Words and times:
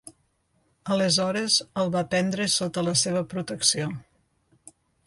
Aleshores, 0.95 1.59
el 1.83 1.93
va 1.99 2.03
prendre 2.15 2.49
sota 2.57 2.87
la 2.89 2.99
seva 3.07 3.25
protecció. 3.37 3.93